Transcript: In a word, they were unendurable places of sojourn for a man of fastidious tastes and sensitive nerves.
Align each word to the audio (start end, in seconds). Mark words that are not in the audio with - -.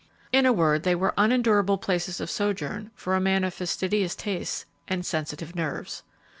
In 0.31 0.47
a 0.47 0.51
word, 0.51 0.81
they 0.81 0.95
were 0.95 1.13
unendurable 1.15 1.77
places 1.77 2.19
of 2.19 2.31
sojourn 2.31 2.89
for 2.95 3.13
a 3.13 3.21
man 3.21 3.43
of 3.43 3.53
fastidious 3.53 4.15
tastes 4.15 4.65
and 4.87 5.05
sensitive 5.05 5.55
nerves. 5.55 6.01